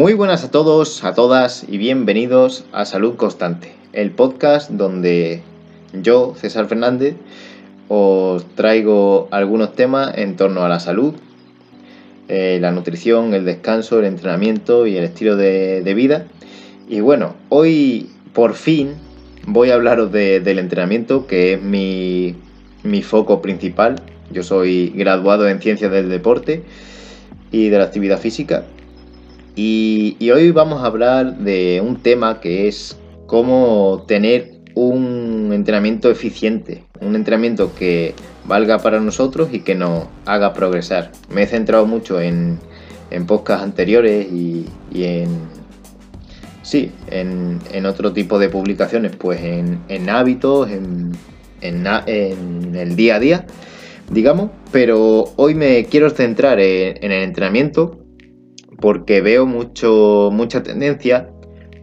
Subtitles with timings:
[0.00, 5.42] Muy buenas a todos, a todas y bienvenidos a Salud Constante, el podcast donde
[5.92, 7.16] yo, César Fernández,
[7.88, 11.16] os traigo algunos temas en torno a la salud,
[12.28, 16.24] eh, la nutrición, el descanso, el entrenamiento y el estilo de, vida.
[16.88, 18.94] Y bueno, hoy por fin
[19.46, 22.36] voy a hablaros del entrenamiento, que es mi,
[22.84, 23.96] mi foco principal.
[24.32, 26.62] Yo soy graduado en Ciencias del Deporte
[27.52, 28.64] y de la Actividad Física
[29.56, 36.84] y, hoy vamos a hablar de un tema que es cómo tener un entrenamiento eficiente,
[37.00, 41.12] un entrenamiento que valga para nosotros y que nos haga progresar.
[41.28, 42.58] Me he centrado mucho en,
[43.10, 45.28] en podcasts anteriores y, en
[46.62, 51.12] sí, en, otro tipo de publicaciones, pues en, hábitos, en,
[51.60, 53.46] en, el día a día,
[54.10, 57.98] digamos, pero hoy me quiero centrar en, el entrenamiento
[58.80, 61.30] porque veo mucho, mucha tendencia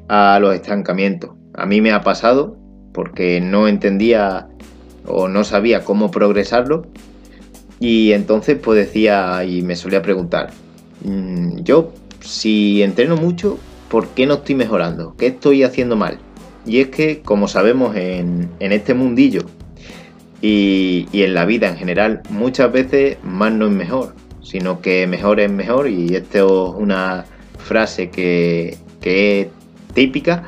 [0.07, 1.31] a los estancamientos.
[1.53, 2.57] A mí me ha pasado
[2.93, 4.47] porque no entendía
[5.05, 6.87] o no sabía cómo progresarlo
[7.79, 10.49] y entonces pues decía y me solía preguntar,
[11.03, 13.59] mm, yo si entreno mucho,
[13.89, 15.15] ¿por qué no estoy mejorando?
[15.17, 16.19] ¿Qué estoy haciendo mal?
[16.65, 19.43] Y es que, como sabemos en, este mundillo
[20.41, 24.13] y, y, en la vida en general, muchas veces más no es mejor
[24.49, 27.25] sino que mejor es mejor y esto es una
[27.57, 29.47] frase que, es
[29.93, 30.43] típica,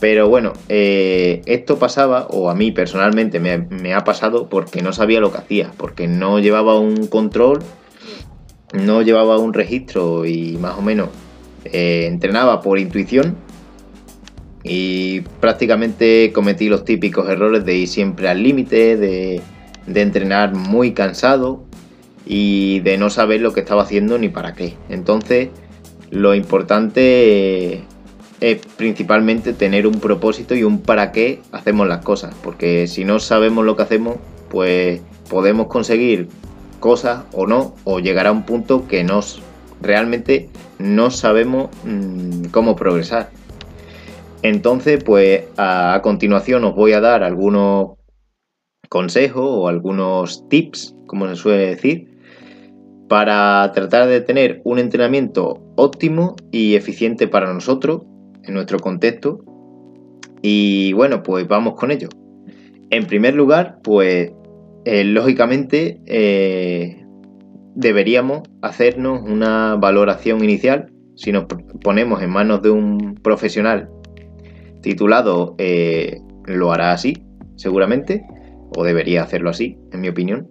[0.00, 5.20] pero bueno, eh, esto pasaba, o a mí personalmente me, ha pasado porque no sabía
[5.20, 7.60] lo que hacía, porque no llevaba un control,
[8.72, 11.08] no llevaba un registro y más o menos
[11.64, 13.36] eh, entrenaba por intuición
[14.62, 19.40] y prácticamente cometí los típicos errores de ir siempre al límite, de,
[19.86, 21.65] de entrenar muy cansado
[22.26, 24.74] y de no saber lo que estaba haciendo ni para qué.
[24.88, 25.50] Entonces,
[26.10, 27.84] lo importante
[28.40, 33.18] es principalmente tener un propósito y un para qué hacemos las cosas, porque si no
[33.20, 34.16] sabemos lo que hacemos,
[34.50, 35.00] pues
[35.30, 36.28] podemos conseguir
[36.80, 39.40] cosas o no, o llegar a un punto que nos
[39.80, 43.30] realmente no sabemos mm, cómo progresar.
[44.42, 47.96] Entonces, pues a continuación os voy a dar algunos
[48.88, 52.15] consejos o algunos tips, como se suele decir,
[53.08, 58.02] para tratar de tener un entrenamiento óptimo y eficiente para nosotros,
[58.42, 59.44] en nuestro contexto.
[60.42, 62.08] Y bueno, pues vamos con ello.
[62.90, 64.32] En primer lugar, pues
[64.84, 67.04] eh, lógicamente eh,
[67.74, 70.92] deberíamos hacernos una valoración inicial.
[71.16, 71.46] Si nos
[71.82, 73.88] ponemos en manos de un profesional
[74.82, 77.24] titulado, eh, lo hará así,
[77.56, 78.24] seguramente,
[78.76, 80.48] o debería hacerlo así, en mi opinión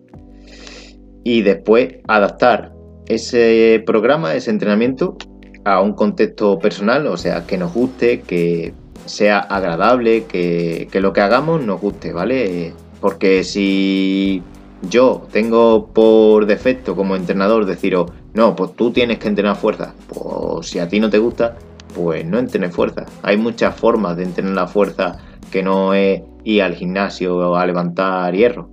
[1.25, 2.72] y después adaptar
[3.08, 5.18] ese programa, ese entrenamiento
[5.66, 8.74] a un contexto personal, o sea, que nos guste, que
[9.06, 12.74] sea agradable, que, lo que hagamos nos guste, ¿vale?
[13.02, 14.44] Porque si
[14.88, 20.68] yo tengo por defecto como entrenador deciros, no, pues tú tienes que entrenar fuerza, pues
[20.68, 21.58] si a ti no te gusta,
[21.96, 23.03] pues no entrenes fuerza.
[23.24, 25.18] Hay muchas formas de entrenar la fuerza
[25.52, 28.69] que no es ir al gimnasio a levantar hierro,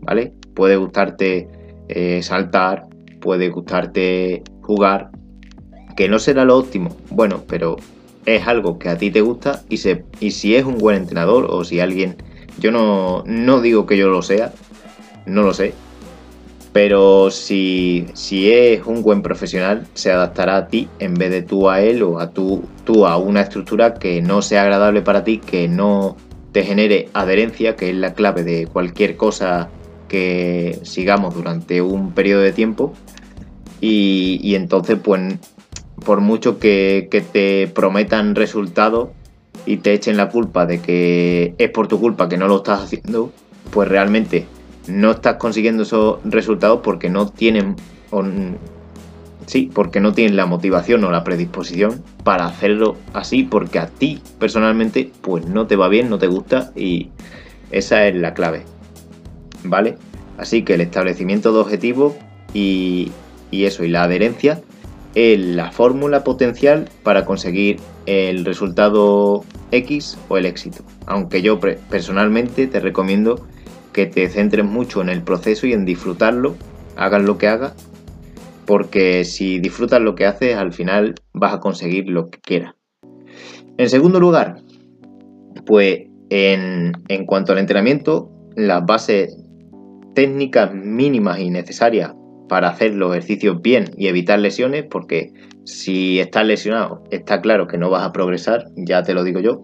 [0.00, 0.32] ¿vale?
[0.54, 2.86] Puede gustarte eh, saltar,
[3.20, 5.10] puede gustarte jugar,
[5.96, 7.76] que no será lo óptimo, bueno, pero
[8.26, 11.46] es algo que a ti te gusta y, se, y si es un buen entrenador
[11.50, 12.16] o si alguien,
[12.58, 14.52] yo no, no digo que yo lo sea,
[15.26, 15.74] no lo sé,
[16.72, 21.70] pero si, si, es un buen profesional, se adaptará a ti en vez de tú
[21.70, 25.38] a él o a tú, tú a una estructura que no sea agradable para ti,
[25.38, 26.16] que no
[26.50, 29.68] te genere adherencia, que es la clave de cualquier cosa
[30.14, 32.94] que sigamos durante un periodo de tiempo
[33.80, 35.40] y, entonces pues
[36.04, 39.08] por mucho que, te prometan resultados
[39.66, 42.84] y te echen la culpa de que es por tu culpa que no lo estás
[42.84, 43.32] haciendo,
[43.72, 44.46] pues realmente
[44.86, 47.74] no estás consiguiendo esos resultados porque no tienen
[49.46, 54.22] sí, porque no tienen la motivación o la predisposición para hacerlo así porque a ti
[54.38, 57.10] personalmente pues no te va bien, no te gusta y
[57.72, 58.73] esa es la clave.
[59.64, 59.96] ¿Vale?
[60.38, 62.14] Así que el establecimiento de objetivos
[62.52, 63.12] y,
[63.50, 64.60] eso, y la adherencia
[65.14, 70.84] es la fórmula potencial para conseguir el resultado X o el éxito.
[71.06, 73.46] Aunque yo personalmente te recomiendo
[73.92, 76.56] que te centres mucho en el proceso y en disfrutarlo,
[76.96, 77.74] hagas lo que hagas,
[78.66, 82.74] porque si disfrutas lo que haces, al final vas a conseguir lo que quieras.
[83.76, 84.56] En segundo lugar,
[85.64, 89.43] pues en, en cuanto al entrenamiento, las bases
[90.14, 92.12] técnicas mínimas y necesarias
[92.48, 95.32] para hacer los ejercicios bien y evitar lesiones, porque
[95.66, 99.62] Si estás lesionado, está claro que no vas a progresar, ya te lo digo yo.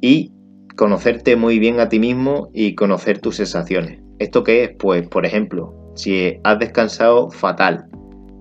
[0.00, 0.30] Y
[0.76, 4.00] conocerte muy bien a ti mismo y conocer tus sensaciones.
[4.20, 4.70] ¿Esto qué es?
[4.78, 7.86] Pues, por ejemplo, si has descansado fatal,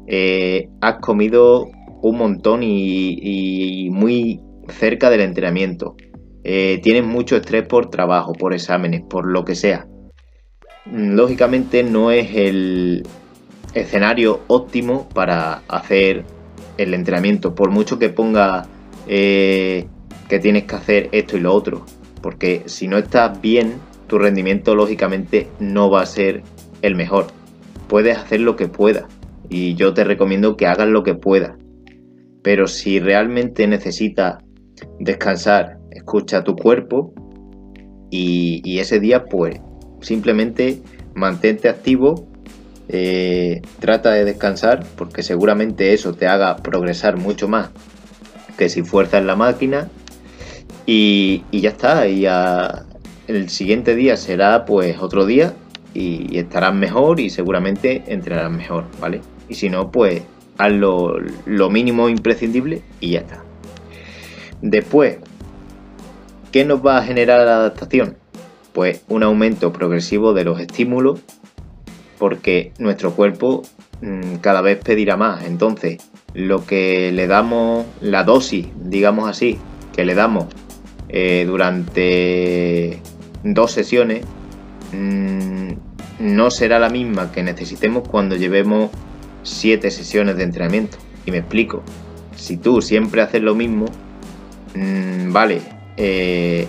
[0.08, 1.68] eh, has comido
[2.02, 5.96] un montón y, muy cerca del entrenamiento,
[6.44, 9.88] eh, tienes mucho estrés por trabajo, por exámenes, por lo que sea.
[10.86, 13.04] Mm, lógicamente no es el
[13.74, 16.26] escenario óptimo para hacer
[16.78, 18.66] el entrenamiento, por mucho que ponga
[19.08, 19.88] eh,
[20.28, 21.86] que tienes que hacer esto y lo otro,
[22.22, 23.76] porque si no estás bien,
[24.08, 26.44] tu rendimiento lógicamente no va a ser
[26.82, 27.28] el mejor.
[27.88, 29.06] Puedes hacer lo que puedas
[29.50, 31.58] y yo te recomiendo que hagas lo que puedas.
[32.42, 34.38] Pero si realmente necesitas
[35.00, 37.14] descansar, escucha tu cuerpo
[38.10, 39.62] y, ese día pues
[40.02, 40.82] simplemente
[41.14, 42.28] mantente activo,
[42.90, 47.70] eh, trata de descansar porque seguramente eso te haga progresar mucho más
[48.58, 49.90] que si fuerzas la máquina
[50.86, 52.26] y, ya está, y
[53.28, 55.54] el siguiente día será pues otro día
[55.94, 59.22] y, estarás mejor y seguramente entrenarás mejor, ¿vale?
[59.48, 60.24] Y si no, pues
[60.58, 61.16] haz lo,
[61.46, 63.44] lo mínimo imprescindible y ya está.
[64.62, 65.18] Después,
[66.52, 68.18] ¿qué nos va a generar la adaptación?
[68.74, 71.22] Pues un aumento progresivo de los estímulos
[72.18, 73.64] porque nuestro cuerpo
[74.02, 75.44] mm, cada vez pedirá más.
[75.44, 75.98] Entonces,
[76.34, 79.58] lo que le damos, la dosis, digamos así,
[79.96, 80.46] que le damos
[81.10, 83.02] eh, durante
[83.44, 84.24] dos sesiones
[84.94, 85.72] mm,
[86.20, 88.92] no será la misma que necesitemos cuando llevemos
[89.44, 90.98] siete sesiones de entrenamiento.
[91.26, 91.84] Y me explico.
[92.36, 93.86] Si tú siempre haces lo mismo,
[94.76, 95.62] mm, vale,
[95.98, 96.68] eh,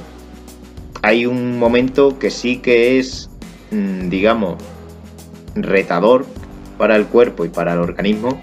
[1.02, 3.30] hay un momento que sí que es,
[3.70, 4.56] mm, digamos,
[5.54, 6.24] retador
[6.78, 8.40] para el cuerpo y para el organismo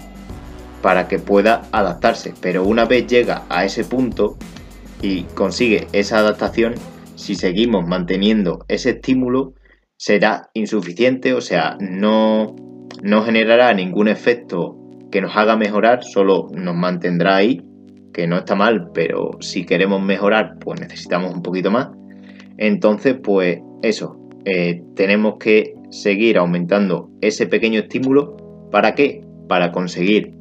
[0.82, 2.34] para que pueda adaptarse.
[2.40, 4.36] Pero una vez llega a ese punto,
[5.02, 6.74] y consigue esa adaptación,
[7.16, 9.54] si seguimos manteniendo ese estímulo,
[9.96, 12.54] será insuficiente, o sea, no,
[13.02, 14.76] no generará ningún efecto
[15.10, 17.62] que nos haga mejorar, solo nos mantendrá ahí,
[18.12, 21.88] que no está mal, pero si queremos mejorar, pues necesitamos un poquito más.
[22.60, 28.36] Entonces, pues eso, eh, tenemos que seguir aumentando ese pequeño estímulo.
[28.70, 29.22] ¿Para qué?
[29.48, 30.36] Para conseguir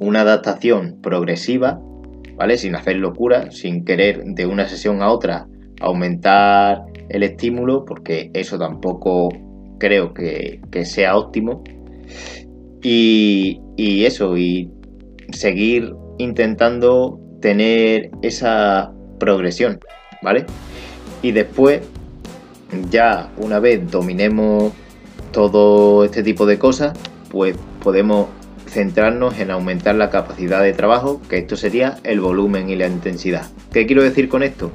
[0.00, 1.78] una adaptación progresiva
[2.36, 2.58] ¿vale?
[2.58, 5.46] Sin hacer locura, sin querer de una sesión a otra
[5.80, 9.28] aumentar el estímulo, porque eso tampoco
[9.78, 11.62] creo que, sea óptimo.
[12.82, 14.70] Y, y, eso, y
[15.32, 19.80] seguir intentando tener esa progresión,
[20.22, 20.44] ¿vale?
[21.24, 21.80] Y después,
[22.90, 24.74] ya una vez dominemos
[25.32, 26.98] todo este tipo de cosas,
[27.30, 28.28] pues podemos
[28.66, 33.46] centrarnos en aumentar la capacidad de trabajo, que esto sería el volumen y la intensidad.
[33.72, 34.70] ¿Qué quiero decir con esto?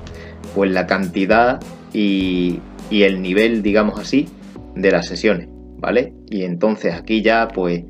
[0.56, 1.60] Pues la cantidad
[1.94, 2.60] y,
[2.90, 4.28] el nivel, digamos así,
[4.74, 6.16] de las sesiones, ¿vale?
[6.32, 7.84] Y entonces aquí ya, pues,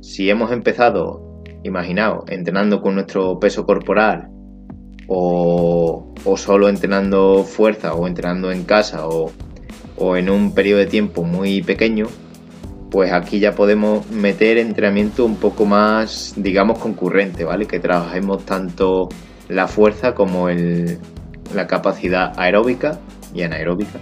[0.00, 4.30] si hemos empezado, imaginaos, entrenando con nuestro peso corporal
[5.06, 5.69] o,
[6.24, 9.32] o solo entrenando fuerza o entrenando en casa o,
[9.96, 12.06] o en un periodo de tiempo muy pequeño,
[12.90, 17.66] pues aquí ya podemos meter entrenamiento un poco más, digamos, concurrente, ¿vale?
[17.66, 19.08] Que trabajemos tanto
[19.48, 20.98] la fuerza como el,
[21.54, 22.98] la capacidad aeróbica
[23.32, 23.98] y anaeróbica.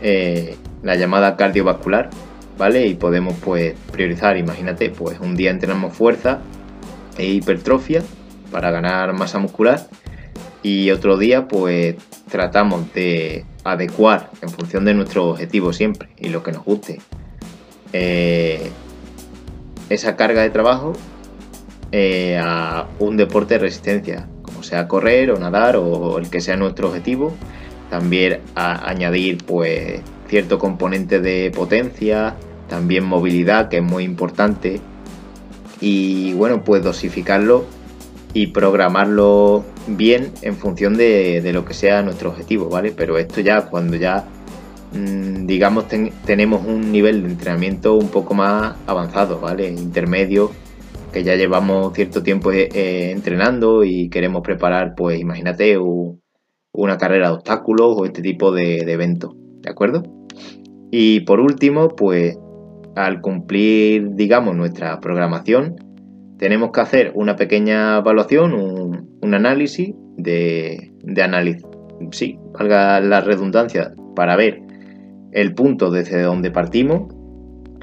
[0.00, 2.10] Eh, la llamada cardiovascular,
[2.56, 2.86] ¿vale?
[2.86, 6.38] Y podemos pues priorizar, imagínate, pues un día entrenamos fuerza
[7.18, 8.02] e hipertrofia
[8.50, 9.88] para ganar masa muscular
[10.62, 11.96] y otro día pues
[12.30, 17.00] tratamos de adecuar en función de nuestro objetivo siempre y lo que nos guste
[17.92, 18.70] eh,
[19.88, 20.92] esa carga de trabajo
[21.92, 26.56] eh, a un deporte de resistencia, como sea correr o nadar o el que sea
[26.56, 27.32] nuestro objetivo.
[27.88, 32.34] También añadir pues cierto componente de potencia,
[32.68, 34.82] también movilidad que es muy importante
[35.80, 37.64] y bueno pues dosificarlo
[38.38, 42.92] y programarlo bien en función de, de lo que sea nuestro objetivo, ¿vale?
[42.96, 44.24] Pero esto ya cuando ya
[44.92, 45.86] Mm, digamos,
[46.24, 49.68] tenemos un nivel de entrenamiento un poco más avanzado, ¿vale?
[49.68, 50.50] Intermedio,
[51.12, 55.76] que ya llevamos cierto tiempo eh, eh, entrenando y queremos preparar, pues imagínate,
[56.72, 60.02] una carrera de obstáculos o este tipo de, eventos, ¿de acuerdo?
[60.90, 62.38] Y por último, pues
[62.96, 65.76] al cumplir, digamos, nuestra programación,
[66.38, 70.92] tenemos que hacer una pequeña evaluación, un, análisis de,
[71.22, 71.64] análisis,
[72.12, 74.62] sí, valga la redundancia, para ver
[75.32, 77.14] el punto desde donde partimos,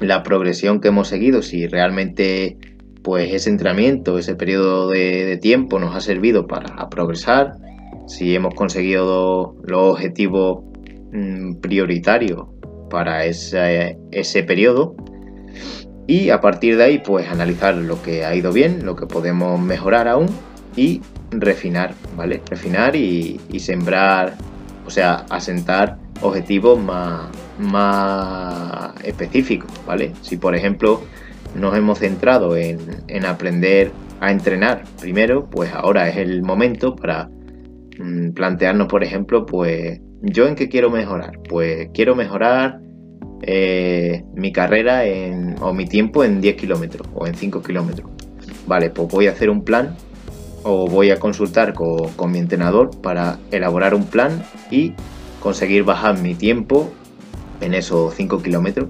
[0.00, 2.58] la progresión que hemos seguido, si realmente
[3.02, 7.52] pues ese entrenamiento, ese periodo de, tiempo nos ha servido para progresar,
[8.08, 10.64] si hemos conseguido los objetivos
[11.12, 12.48] mm, prioritarios
[12.90, 14.96] para ese, ese periodo
[16.06, 19.60] y a partir de ahí pues analizar lo que ha ido bien, lo que podemos
[19.60, 20.26] mejorar aún
[20.76, 22.42] y refinar, ¿vale?
[22.48, 24.34] Refinar y, sembrar,
[24.86, 30.12] o sea, asentar objetivos más, más específicos, ¿vale?
[30.22, 31.02] Si por ejemplo
[31.54, 37.28] nos hemos centrado en, en aprender a entrenar primero, pues ahora es el momento para
[37.98, 41.40] mm, plantearnos, por ejemplo, pues yo en qué quiero mejorar.
[41.48, 42.80] Pues quiero mejorar
[43.42, 48.10] eh, mi carrera en, o mi tiempo en 10 kilómetros o en 5 kilómetros.
[48.66, 49.96] Vale, pues voy a hacer un plan
[50.62, 54.94] o voy a consultar con, mi entrenador para elaborar un plan y
[55.40, 56.90] conseguir bajar mi tiempo
[57.60, 58.88] en esos 5 kilómetros.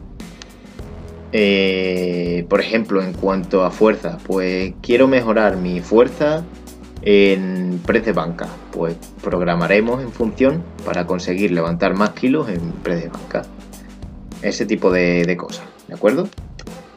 [1.33, 6.45] Eh, por ejemplo, en cuanto a fuerza, pues quiero mejorar mi fuerza
[7.03, 8.49] en press de banca.
[8.73, 13.43] Pues programaremos en función para conseguir levantar más kilos en press de banca
[14.47, 16.29] ese tipo de, cosas, ¿de acuerdo?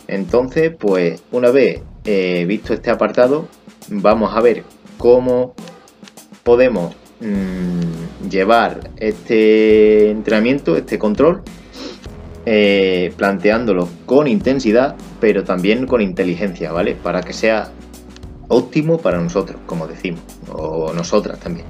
[0.08, 3.48] Entonces, pues una vez eh, visto este apartado,
[3.90, 4.64] vamos a ver
[4.98, 5.54] cómo
[6.44, 11.44] podemos mm, llevar este entrenamiento, este control,
[12.46, 16.96] eh, planteándolo con intensidad, pero también con inteligencia, ¿vale?
[16.96, 17.70] Para que sea
[18.48, 21.66] óptimo para nosotros, como decimos, o nosotras también.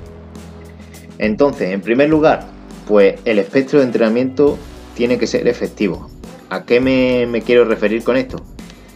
[1.18, 2.46] Entonces, en primer lugar,
[2.88, 4.58] pues el espectro de entrenamiento
[5.00, 6.10] tiene que ser efectivo.
[6.50, 8.44] ¿A qué me, quiero referir con esto?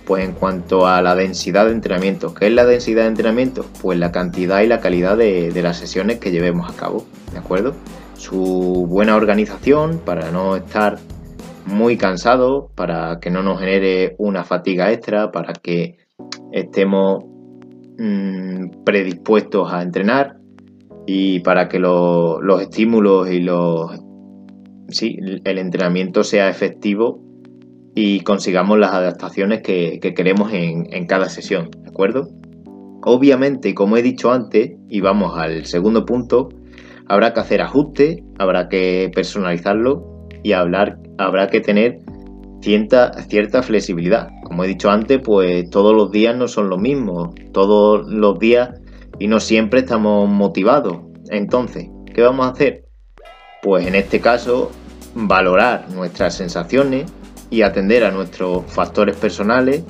[0.03, 2.33] Pues en cuanto a la densidad de entrenamiento.
[2.33, 3.65] ¿Qué es la densidad de entrenamiento?
[3.81, 7.73] Pues la cantidad y la calidad de, las sesiones que llevemos a cabo, ¿de acuerdo?
[8.17, 10.99] Su buena organización para no estar
[11.65, 15.99] muy cansado, para que no nos genere una fatiga extra, para que
[16.51, 17.23] estemos
[17.97, 20.35] mm, predispuestos a entrenar
[21.05, 24.02] y para que los estímulos y los
[24.89, 27.21] sí, el entrenamiento sea efectivo
[27.95, 32.29] y consigamos las adaptaciones que, queremos en, cada sesión, ¿de acuerdo?
[33.03, 36.49] Obviamente, como he dicho antes, y vamos al segundo punto,
[37.07, 41.99] habrá que hacer ajustes, habrá que personalizarlo y hablar, habrá que tener
[42.61, 44.29] cierta, cierta flexibilidad.
[44.45, 48.69] Como he dicho antes, pues todos los días no son los mismos, todos los días
[49.19, 50.97] y no siempre estamos motivados.
[51.29, 52.82] Entonces, ¿qué vamos a hacer?
[53.63, 54.71] Pues en este caso,
[55.15, 57.09] valorar nuestras sensaciones
[57.49, 59.83] y atender a nuestros factores personales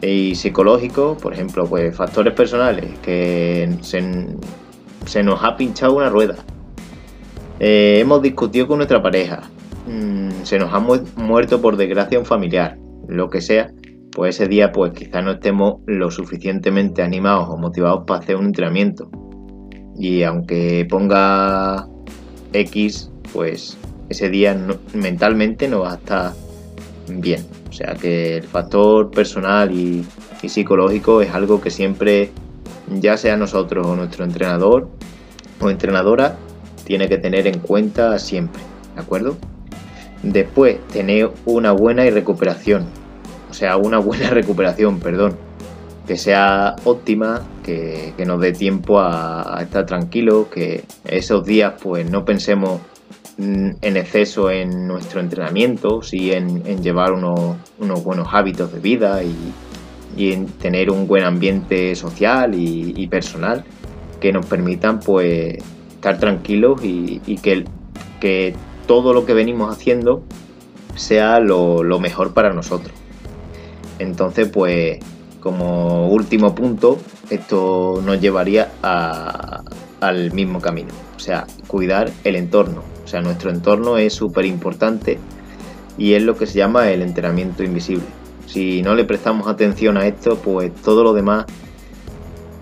[0.00, 6.36] y psicológicos, por ejemplo, pues factores personales, que se, nos ha pinchado una rueda,
[7.60, 9.50] eh, hemos discutido con nuestra pareja,
[9.86, 13.70] mm, se nos ha muerto por desgracia un familiar, lo que sea,
[14.12, 18.46] pues ese día pues quizá no estemos lo suficientemente animados o motivados para hacer un
[18.46, 19.10] entrenamiento.
[19.96, 21.86] Y aunque ponga
[22.54, 23.76] X, pues
[24.08, 24.56] ese día
[24.94, 26.32] mentalmente no va a estar
[27.08, 27.44] bien.
[27.68, 30.04] O sea que el factor personal y,
[30.46, 32.30] psicológico es algo que siempre,
[33.00, 34.90] ya sea nosotros o nuestro entrenador
[35.58, 36.36] o entrenadora,
[36.84, 38.60] tiene que tener en cuenta siempre.
[38.94, 39.38] ¿De acuerdo?
[40.22, 42.84] Después, tener una buena recuperación.
[43.50, 45.36] O sea, una buena recuperación, perdón.
[46.06, 52.24] Que sea óptima, que, nos dé tiempo a, estar tranquilos, que esos días pues no
[52.24, 52.80] pensemos
[53.36, 57.56] Mm, en exceso en nuestro entrenamiento, sí en, llevar unos,
[58.04, 63.64] buenos hábitos de vida y, en tener un buen ambiente social y, personal
[64.20, 65.58] que nos permitan pues
[65.94, 67.64] estar tranquilos y, que,
[68.20, 68.54] que,
[68.86, 70.22] todo lo que venimos haciendo
[70.94, 72.94] sea lo, mejor para nosotros.
[73.98, 75.00] Entonces pues
[75.44, 76.98] como último punto
[77.28, 78.72] esto nos llevaría
[80.00, 85.18] al mismo camino, o sea, cuidar el entorno, o sea, nuestro entorno es súper importante
[85.98, 88.06] y es lo que se llama el entrenamiento invisible.
[88.46, 91.44] Si no le prestamos atención a esto, pues todo lo demás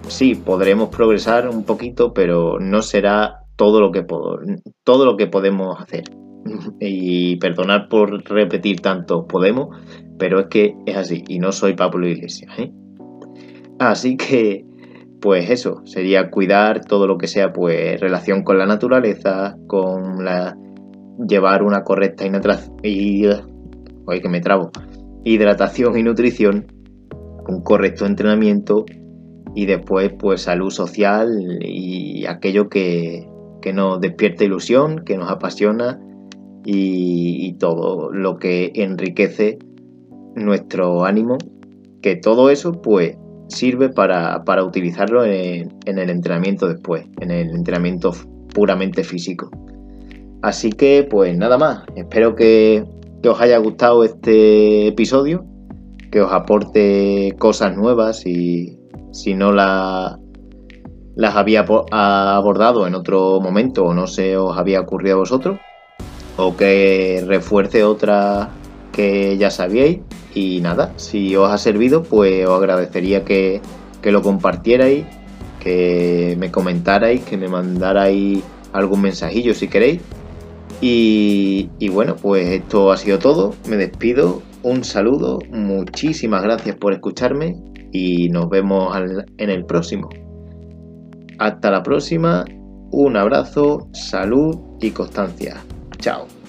[0.09, 4.05] sí podremos progresar un poquito, pero no será todo lo que,
[4.83, 6.05] todo lo que podemos hacer.
[6.81, 9.77] Y perdonar por repetir tanto podemos,
[10.23, 12.57] pero es que es así y no soy Pablo Iglesias.
[12.57, 12.71] ¿eh?
[13.81, 14.65] Así que
[15.21, 20.57] pues eso, sería cuidar todo lo que sea pues relación con la naturaleza, con la
[21.29, 22.25] llevar una correcta
[22.85, 24.71] y, que me trabo,
[25.25, 26.67] hidratación y nutrición,
[27.49, 28.85] un correcto entrenamiento
[29.57, 33.27] y después pues salud social y aquello que,
[33.75, 35.99] nos despierta ilusión, que nos apasiona
[36.65, 39.59] y todo lo que enriquece
[40.35, 41.39] nuestro ánimo,
[42.01, 43.17] que todo eso pues
[43.49, 48.13] sirve para, utilizarlo en, el entrenamiento después, en el entrenamiento
[48.55, 49.51] puramente físico.
[50.43, 52.85] Así que pues nada más, espero que,
[53.25, 55.45] os haya gustado este episodio,
[56.11, 58.79] que os aporte cosas nuevas y
[59.13, 60.17] si no las
[61.37, 65.61] había abordado en otro momento o no se os había ocurrido a vosotros,
[66.37, 68.51] o que refuerce otra
[68.93, 70.01] que ya sabíais.
[70.35, 73.61] Y nada, si os ha servido, pues os agradecería que,
[74.03, 75.05] lo compartierais,
[75.61, 80.01] que me comentarais, que me mandarais algún mensajillo si queréis.
[80.81, 83.55] Y, y, bueno, pues esto ha sido todo.
[83.69, 84.43] Me despido.
[84.63, 85.39] Un saludo.
[85.51, 87.57] Muchísimas gracias por escucharme
[87.93, 88.97] y nos vemos
[89.39, 90.09] en el próximo.
[91.39, 92.45] Hasta la próxima.
[92.91, 95.63] Un abrazo, salud y constancia.
[95.99, 96.42] Chao.